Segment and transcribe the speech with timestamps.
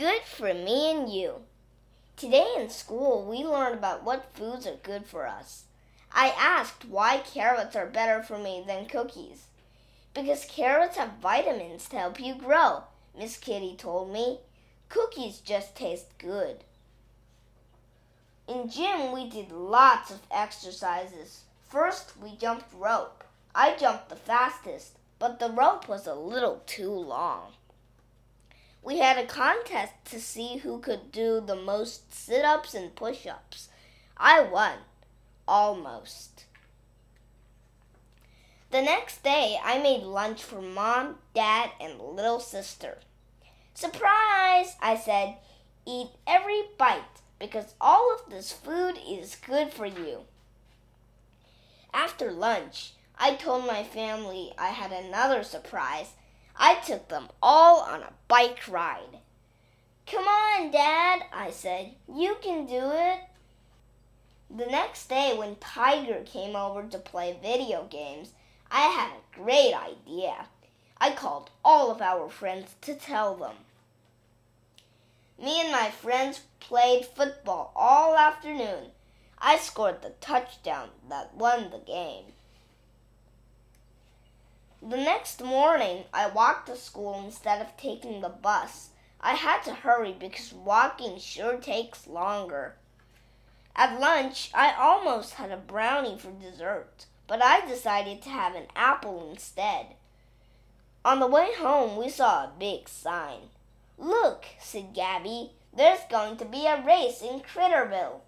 [0.00, 1.34] good for me and you.
[2.16, 5.64] Today in school, we learned about what foods are good for us.
[6.10, 9.44] I asked why carrots are better for me than cookies.
[10.14, 12.84] Because carrots have vitamins to help you grow,
[13.14, 14.38] Miss Kitty told me.
[14.88, 16.64] Cookies just taste good.
[18.48, 21.42] In gym, we did lots of exercises.
[21.68, 23.22] First, we jumped rope.
[23.54, 27.52] I jumped the fastest, but the rope was a little too long.
[28.82, 33.26] We had a contest to see who could do the most sit ups and push
[33.26, 33.68] ups.
[34.16, 34.78] I won.
[35.46, 36.44] Almost.
[38.70, 42.98] The next day, I made lunch for mom, dad, and little sister.
[43.74, 44.76] Surprise!
[44.80, 45.36] I said,
[45.86, 50.20] eat every bite because all of this food is good for you.
[51.92, 56.12] After lunch, I told my family I had another surprise.
[56.56, 59.18] I took them all on a bike ride.
[60.06, 61.94] Come on, Dad, I said.
[62.12, 63.20] You can do it.
[64.50, 68.32] The next day, when Tiger came over to play video games,
[68.70, 70.48] I had a great idea.
[71.00, 73.56] I called all of our friends to tell them.
[75.40, 78.90] Me and my friends played football all afternoon.
[79.38, 82.32] I scored the touchdown that won the game.
[84.82, 88.90] The next morning, I walked to school instead of taking the bus.
[89.20, 92.76] I had to hurry because walking sure takes longer.
[93.76, 98.68] At lunch, I almost had a brownie for dessert, but I decided to have an
[98.74, 99.96] apple instead.
[101.04, 103.50] On the way home, we saw a big sign.
[103.98, 108.20] Look, said Gabby, there's going to be a race in Critterville.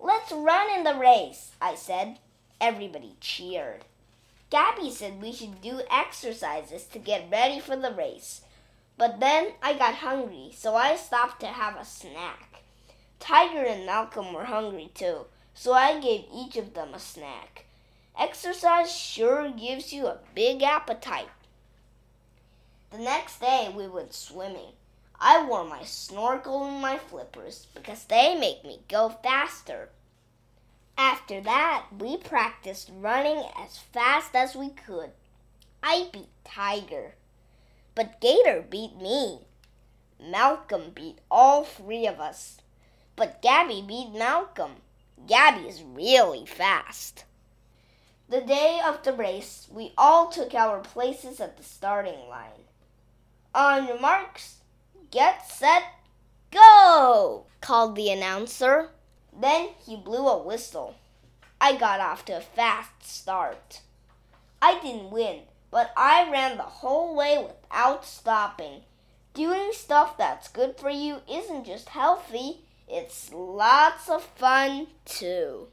[0.00, 2.18] Let's run in the race, I said.
[2.60, 3.84] Everybody cheered.
[4.48, 8.42] Gabby said we should do exercises to get ready for the race.
[8.96, 12.62] But then I got hungry, so I stopped to have a snack.
[13.18, 17.64] Tiger and Malcolm were hungry too, so I gave each of them a snack.
[18.18, 21.28] Exercise sure gives you a big appetite.
[22.90, 24.72] The next day we went swimming.
[25.18, 29.90] I wore my snorkel and my flippers because they make me go faster.
[30.98, 35.10] After that, we practiced running as fast as we could.
[35.82, 37.14] I beat Tiger,
[37.94, 39.40] but Gator beat me.
[40.18, 42.58] Malcolm beat all three of us,
[43.14, 44.76] but Gabby beat Malcolm.
[45.26, 47.24] Gabby is really fast.
[48.28, 52.64] The day of the race, we all took our places at the starting line.
[53.54, 54.56] On your marks,
[55.10, 55.84] get set,
[56.50, 57.46] go!
[57.60, 58.90] called the announcer.
[59.38, 60.96] Then he blew a whistle.
[61.60, 63.80] I got off to a fast start.
[64.60, 68.82] I didn't win, but I ran the whole way without stopping.
[69.34, 75.68] Doing stuff that's good for you isn't just healthy, it's lots of fun too.